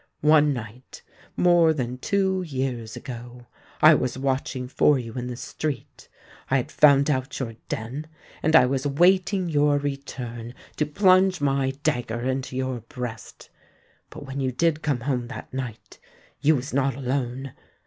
One 0.25 0.51
night—more 0.51 1.73
than 1.73 1.99
two 1.99 2.41
years 2.41 2.95
ago—I 2.95 3.93
was 3.93 4.17
watching 4.17 4.67
for 4.67 4.97
you 4.97 5.13
in 5.13 5.27
the 5.27 5.35
street. 5.35 6.09
I 6.49 6.57
had 6.57 6.71
found 6.71 7.07
out 7.11 7.39
your 7.39 7.53
den—and 7.69 8.55
I 8.55 8.65
was 8.65 8.87
waiting 8.87 9.47
your 9.47 9.77
return, 9.77 10.55
to 10.77 10.87
plunge 10.87 11.39
my 11.39 11.69
dagger 11.83 12.21
into 12.21 12.55
your 12.55 12.79
breast. 12.79 13.51
But 14.09 14.25
when 14.25 14.39
you 14.39 14.51
did 14.51 14.81
come 14.81 15.01
home 15.01 15.27
that 15.27 15.53
night, 15.53 15.99
you 16.39 16.55
was 16.55 16.73
not 16.73 16.95
alone. 16.95 17.53